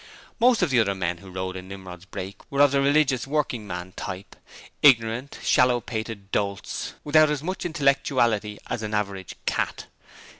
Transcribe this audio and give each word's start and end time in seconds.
Most 0.39 0.63
of 0.63 0.71
the 0.71 0.79
other 0.79 0.95
men 0.95 1.19
who 1.19 1.29
rode 1.29 1.55
in 1.55 1.67
Nimrod's 1.67 2.05
brake 2.05 2.37
were 2.51 2.61
of 2.61 2.71
the 2.71 2.81
'religious' 2.81 3.27
working 3.27 3.67
man 3.67 3.91
type. 3.95 4.35
Ignorant, 4.81 5.37
shallow 5.43 5.79
pated 5.79 6.31
dolts, 6.31 6.95
without 7.03 7.29
as 7.29 7.43
much 7.43 7.65
intellectuality 7.67 8.57
as 8.65 8.81
an 8.81 8.95
average 8.95 9.35
cat. 9.45 9.85